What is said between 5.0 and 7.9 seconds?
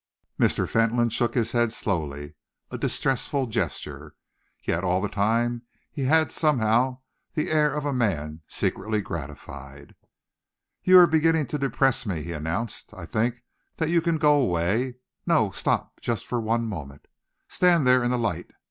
time he had somehow the air of